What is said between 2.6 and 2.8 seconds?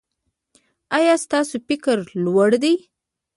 دی؟